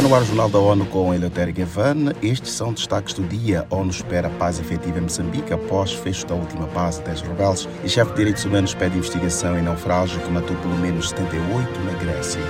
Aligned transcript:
Está 0.00 0.08
no 0.08 0.14
ar 0.14 0.22
o 0.22 0.24
Jornal 0.24 0.48
da 0.48 0.58
ONU 0.58 0.86
com 0.86 1.12
Eleutério 1.12 1.52
Gavan. 1.52 2.14
Estes 2.22 2.52
são 2.52 2.72
destaques 2.72 3.12
do 3.12 3.22
dia. 3.22 3.66
A 3.70 3.74
ONU 3.74 3.90
espera 3.90 4.30
paz 4.30 4.58
efetiva 4.58 4.98
em 4.98 5.02
Moçambique 5.02 5.52
após 5.52 5.92
fecho 5.92 6.26
da 6.26 6.34
última 6.34 6.66
base 6.68 7.02
das 7.02 7.20
rebeldes. 7.20 7.68
E 7.84 7.88
chefe 7.90 8.10
de 8.12 8.16
direitos 8.16 8.46
humanos 8.46 8.72
pede 8.72 8.96
investigação 8.96 9.58
em 9.58 9.62
naufrágio 9.62 10.18
que 10.22 10.30
matou 10.30 10.56
pelo 10.56 10.78
menos 10.78 11.10
78 11.10 11.80
na 11.80 11.92
Grécia. 11.98 12.40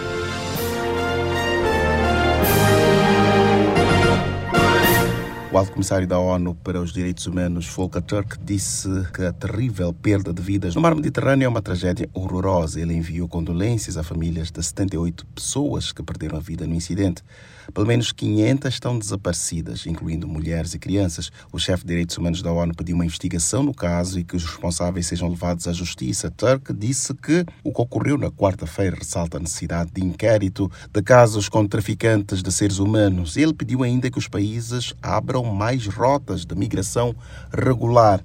O 5.53 5.59
alto 5.59 5.73
comissário 5.73 6.07
da 6.07 6.17
ONU 6.17 6.55
para 6.55 6.81
os 6.81 6.93
Direitos 6.93 7.27
Humanos, 7.27 7.67
Volker 7.67 8.01
Turk, 8.01 8.39
disse 8.41 8.89
que 9.13 9.25
a 9.25 9.33
terrível 9.33 9.93
perda 9.93 10.33
de 10.33 10.41
vidas 10.41 10.77
no 10.77 10.81
mar 10.81 10.95
Mediterrâneo 10.95 11.45
é 11.45 11.49
uma 11.49 11.61
tragédia 11.61 12.09
horrorosa. 12.15 12.81
Ele 12.81 12.95
enviou 12.95 13.27
condolências 13.27 13.97
a 13.97 14.05
famílias 14.05 14.53
de 14.53 14.63
78 14.63 15.27
pessoas 15.27 15.91
que 15.91 16.05
perderam 16.05 16.37
a 16.37 16.41
vida 16.41 16.69
no 16.69 16.75
incidente. 16.77 17.25
Pelo 17.75 17.87
menos 17.87 18.13
500 18.13 18.73
estão 18.73 18.99
desaparecidas, 18.99 19.87
incluindo 19.87 20.27
mulheres 20.27 20.75
e 20.75 20.79
crianças. 20.79 21.31
O 21.53 21.59
chefe 21.59 21.83
de 21.83 21.89
Direitos 21.89 22.17
Humanos 22.17 22.43
da 22.43 22.53
ONU 22.53 22.73
pediu 22.75 22.95
uma 22.95 23.05
investigação 23.05 23.65
no 23.65 23.75
caso 23.75 24.21
e 24.21 24.25
que 24.25 24.37
os 24.37 24.45
responsáveis 24.45 25.07
sejam 25.07 25.29
levados 25.29 25.67
à 25.67 25.73
justiça. 25.73 26.31
Turk 26.31 26.73
disse 26.73 27.13
que 27.15 27.45
o 27.65 27.73
que 27.73 27.83
ocorreu 27.83 28.17
na 28.17 28.31
quarta-feira 28.31 28.97
ressalta 28.97 29.37
a 29.37 29.41
necessidade 29.41 29.91
de 29.93 30.05
inquérito 30.05 30.71
de 30.93 31.03
casos 31.03 31.49
com 31.49 31.67
traficantes 31.67 32.41
de 32.41 32.53
seres 32.53 32.79
humanos. 32.79 33.37
Ele 33.37 33.53
pediu 33.53 33.83
ainda 33.83 34.11
que 34.11 34.19
os 34.19 34.29
países 34.29 34.95
abram 35.03 35.40
mais 35.45 35.87
rotas 35.87 36.45
de 36.45 36.55
migração 36.55 37.15
regular. 37.53 38.21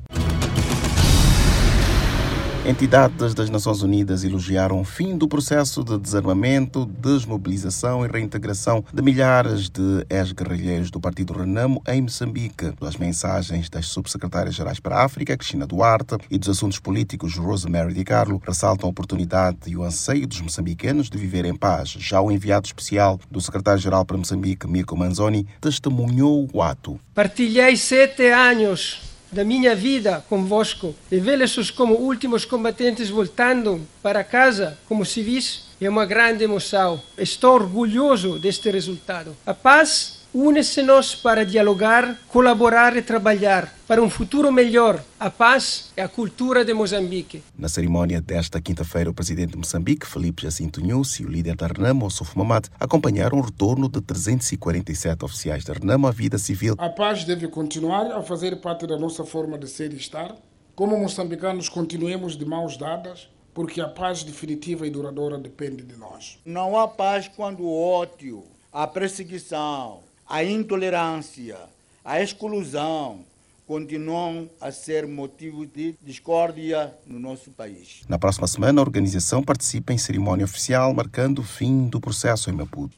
Entidades 2.68 3.36
das 3.36 3.48
Nações 3.48 3.84
Unidas 3.84 4.24
elogiaram 4.24 4.82
o 4.82 4.84
fim 4.84 5.16
do 5.16 5.28
processo 5.28 5.84
de 5.84 6.00
desarmamento, 6.00 6.84
desmobilização 6.84 8.04
e 8.04 8.10
reintegração 8.10 8.84
de 8.92 9.04
milhares 9.04 9.70
de 9.70 10.04
ex-guerrilheiros 10.10 10.90
do 10.90 11.00
Partido 11.00 11.34
Renamo 11.34 11.80
em 11.88 12.02
Moçambique. 12.02 12.74
As 12.82 12.98
mensagens 12.98 13.70
das 13.70 13.86
subsecretárias-gerais 13.86 14.80
para 14.80 14.96
a 14.96 15.06
África, 15.06 15.38
Cristina 15.38 15.68
Duarte, 15.68 16.18
e 16.28 16.40
dos 16.40 16.50
Assuntos 16.50 16.80
Políticos, 16.80 17.38
Rosemary 17.38 17.94
Di 17.94 18.04
Carlo, 18.04 18.42
ressaltam 18.44 18.88
a 18.88 18.90
oportunidade 18.90 19.58
e 19.68 19.78
o 19.78 19.84
anseio 19.84 20.26
dos 20.26 20.42
moçambicanos 20.42 21.08
de 21.08 21.20
viver 21.20 21.46
em 21.46 21.56
paz. 21.56 21.90
Já 21.90 22.20
o 22.20 22.32
enviado 22.32 22.66
especial 22.66 23.20
do 23.30 23.40
secretário-geral 23.40 24.04
para 24.06 24.18
Moçambique, 24.18 24.68
Mirko 24.68 24.98
Manzoni, 24.98 25.46
testemunhou 25.62 26.50
o 26.52 26.64
ato. 26.64 27.00
Partilhei 27.14 27.78
sete 27.78 28.28
anos 28.32 29.15
da 29.36 29.44
minha 29.44 29.76
vida 29.76 30.24
convosco 30.30 30.96
e 31.12 31.20
vê-los 31.20 31.70
como 31.70 31.96
últimos 31.96 32.46
combatentes 32.46 33.10
voltando 33.10 33.86
para 34.02 34.24
casa 34.24 34.78
como 34.88 35.06
civis 35.06 35.66
é 35.82 35.90
uma 35.90 36.06
grande 36.06 36.46
emoção. 36.46 37.02
Estou 37.18 37.56
orgulhoso 37.56 38.40
deste 38.40 38.72
resultado. 38.72 39.36
A 39.46 39.54
paz 39.54 40.15
une-se-nos 40.36 41.16
para 41.16 41.46
dialogar, 41.46 42.20
colaborar 42.28 42.98
e 42.98 43.02
trabalhar 43.02 43.74
para 43.88 44.04
um 44.04 44.10
futuro 44.10 44.52
melhor. 44.52 45.02
A 45.18 45.30
paz 45.30 45.94
é 45.96 46.02
a 46.02 46.10
cultura 46.10 46.66
de 46.66 46.74
Moçambique. 46.74 47.42
Na 47.58 47.70
cerimónia 47.70 48.20
desta 48.20 48.60
quinta-feira, 48.60 49.10
o 49.10 49.14
presidente 49.14 49.52
de 49.52 49.58
Moçambique, 49.58 50.06
Felipe 50.06 50.44
Jacinto 50.44 50.82
Nhusi, 50.82 51.24
e 51.24 51.26
o 51.26 51.30
líder 51.30 51.56
da 51.56 51.68
Renamo, 51.68 52.12
Suf 52.12 52.38
Mamad, 52.38 52.68
acompanharam 52.78 53.38
o 53.38 53.42
retorno 53.42 53.88
de 53.88 54.02
347 54.02 55.24
oficiais 55.24 55.64
da 55.64 55.72
Renamo 55.72 56.06
à 56.06 56.12
vida 56.12 56.38
civil. 56.38 56.76
A 56.80 56.90
paz 56.90 57.24
deve 57.24 57.48
continuar 57.48 58.12
a 58.12 58.22
fazer 58.22 58.58
parte 58.58 58.86
da 58.86 58.98
nossa 58.98 59.24
forma 59.24 59.58
de 59.58 59.70
ser 59.70 59.94
e 59.94 59.96
estar. 59.96 60.36
Como 60.76 61.00
moçambicanos, 61.00 61.70
continuemos 61.70 62.36
de 62.36 62.44
mãos 62.44 62.76
dadas, 62.76 63.30
porque 63.54 63.80
a 63.80 63.88
paz 63.88 64.22
definitiva 64.22 64.86
e 64.86 64.90
duradoura 64.90 65.38
depende 65.38 65.82
de 65.82 65.96
nós. 65.96 66.38
Não 66.44 66.78
há 66.78 66.90
paz 66.90 67.32
quando 67.34 67.64
o 67.64 67.74
ódio, 67.74 68.44
a 68.74 68.86
perseguição, 68.86 70.04
a 70.28 70.44
intolerância, 70.44 71.58
a 72.04 72.22
exclusão 72.22 73.20
continuam 73.68 74.50
a 74.60 74.72
ser 74.72 75.08
motivo 75.08 75.66
de 75.66 75.96
discórdia 76.04 76.94
no 77.06 77.20
nosso 77.20 77.52
país. 77.52 78.02
Na 78.08 78.18
próxima 78.18 78.48
semana, 78.48 78.82
a 78.82 78.84
organização 78.84 79.44
participa 79.44 79.94
em 79.94 79.98
cerimônia 79.98 80.46
oficial 80.46 80.94
marcando 80.94 81.40
o 81.40 81.44
fim 81.44 81.88
do 81.88 82.00
processo 82.00 82.50
em 82.50 82.54
Maputo. 82.54 82.96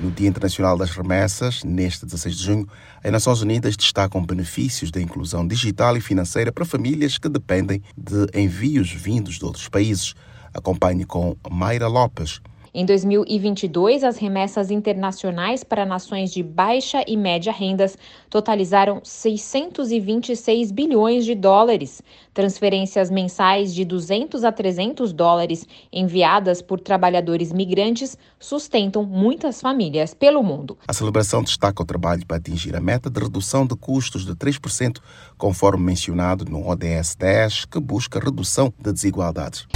No 0.00 0.10
Dia 0.10 0.28
Internacional 0.28 0.76
das 0.76 0.90
Remessas, 0.90 1.62
neste 1.62 2.04
16 2.04 2.36
de 2.36 2.42
junho, 2.42 2.68
as 3.04 3.12
Nações 3.12 3.40
Unidas 3.40 3.76
destacam 3.76 4.24
benefícios 4.24 4.90
da 4.90 5.00
inclusão 5.00 5.46
digital 5.46 5.96
e 5.96 6.00
financeira 6.00 6.50
para 6.50 6.64
famílias 6.64 7.18
que 7.18 7.28
dependem 7.28 7.80
de 7.96 8.26
envios 8.34 8.90
vindos 8.90 9.38
de 9.38 9.44
outros 9.44 9.68
países. 9.68 10.14
Acompanhe 10.52 11.04
com 11.04 11.36
Mayra 11.48 11.86
Lopes. 11.86 12.40
Em 12.74 12.86
2022, 12.86 14.02
as 14.02 14.16
remessas 14.16 14.70
internacionais 14.70 15.62
para 15.62 15.84
nações 15.84 16.32
de 16.32 16.42
baixa 16.42 17.04
e 17.06 17.18
média 17.18 17.52
rendas 17.52 17.98
totalizaram 18.30 19.02
626 19.04 20.72
bilhões 20.72 21.26
de 21.26 21.34
dólares. 21.34 22.00
Transferências 22.32 23.10
mensais 23.10 23.74
de 23.74 23.84
200 23.84 24.42
a 24.42 24.50
300 24.50 25.12
dólares 25.12 25.66
enviadas 25.92 26.62
por 26.62 26.80
trabalhadores 26.80 27.52
migrantes 27.52 28.16
sustentam 28.40 29.04
muitas 29.04 29.60
famílias 29.60 30.14
pelo 30.14 30.42
mundo. 30.42 30.78
A 30.88 30.94
celebração 30.94 31.42
destaca 31.42 31.82
o 31.82 31.86
trabalho 31.86 32.24
para 32.24 32.38
atingir 32.38 32.74
a 32.74 32.80
meta 32.80 33.10
de 33.10 33.20
redução 33.20 33.66
de 33.66 33.76
custos 33.76 34.24
de 34.24 34.34
3%, 34.34 34.98
conforme 35.36 35.84
mencionado 35.84 36.46
no 36.46 36.66
ODS 36.66 37.16
10, 37.16 37.66
que 37.66 37.78
busca 37.78 38.18
redução 38.18 38.72
de 38.82 38.90
desigualdades. 38.94 39.66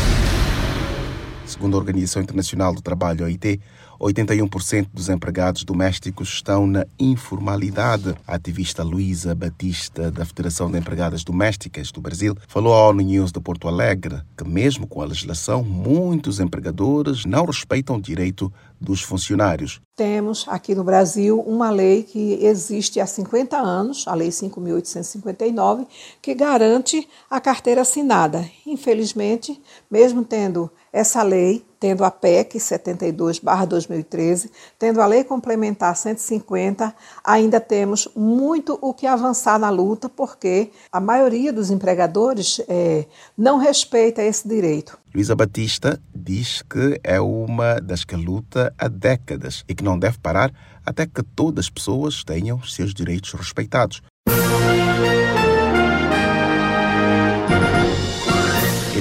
Segundo 1.46 1.76
a 1.76 1.78
Organização 1.78 2.20
Internacional 2.20 2.74
do 2.74 2.82
Trabalho, 2.82 3.24
OIT, 3.24 3.60
81% 4.00 4.88
dos 4.92 5.08
empregados 5.08 5.62
domésticos 5.62 6.28
estão 6.28 6.66
na 6.66 6.84
informalidade. 6.98 8.16
A 8.26 8.34
ativista 8.34 8.82
Luísa 8.82 9.32
Batista, 9.32 10.10
da 10.10 10.24
Federação 10.24 10.68
de 10.68 10.76
Empregadas 10.76 11.22
Domésticas 11.22 11.92
do 11.92 12.00
Brasil, 12.00 12.36
falou 12.48 12.74
à 12.74 12.88
ONU 12.88 13.00
News 13.00 13.30
de 13.30 13.40
Porto 13.40 13.68
Alegre 13.68 14.20
que, 14.36 14.44
mesmo 14.44 14.88
com 14.88 15.00
a 15.00 15.06
legislação, 15.06 15.62
muitos 15.62 16.40
empregadores 16.40 17.24
não 17.24 17.46
respeitam 17.46 17.96
o 17.96 18.02
direito 18.02 18.52
dos 18.80 19.02
funcionários. 19.02 19.80
Temos 19.96 20.44
aqui 20.48 20.74
no 20.74 20.84
Brasil 20.84 21.40
uma 21.40 21.70
lei 21.70 22.02
que 22.02 22.44
existe 22.44 23.00
há 23.00 23.06
50 23.06 23.56
anos, 23.56 24.06
a 24.06 24.14
Lei 24.14 24.28
5.859, 24.28 25.86
que 26.20 26.34
garante 26.34 27.08
a 27.30 27.40
carteira 27.40 27.80
assinada. 27.80 28.48
Infelizmente, 28.66 29.60
mesmo 29.90 30.24
tendo 30.24 30.70
essa 30.92 31.22
lei, 31.22 31.64
tendo 31.86 32.02
a 32.02 32.10
PEC 32.10 32.58
72/2013, 32.58 34.50
tendo 34.76 35.00
a 35.00 35.06
Lei 35.06 35.22
Complementar 35.22 35.96
150, 35.96 36.92
ainda 37.22 37.60
temos 37.60 38.08
muito 38.16 38.76
o 38.82 38.92
que 38.92 39.06
avançar 39.06 39.56
na 39.56 39.70
luta, 39.70 40.08
porque 40.08 40.72
a 40.90 40.98
maioria 40.98 41.52
dos 41.52 41.70
empregadores 41.70 42.60
é, 42.66 43.06
não 43.38 43.56
respeita 43.56 44.20
esse 44.20 44.48
direito. 44.48 44.98
Luísa 45.14 45.36
Batista 45.36 46.00
diz 46.12 46.60
que 46.62 46.98
é 47.04 47.20
uma 47.20 47.80
das 47.80 48.04
que 48.04 48.16
luta 48.16 48.74
há 48.76 48.88
décadas 48.88 49.62
e 49.68 49.74
que 49.74 49.84
não 49.84 49.96
deve 49.96 50.18
parar 50.18 50.52
até 50.84 51.06
que 51.06 51.22
todas 51.22 51.66
as 51.66 51.70
pessoas 51.70 52.24
tenham 52.24 52.60
seus 52.64 52.92
direitos 52.92 53.32
respeitados. 53.32 54.02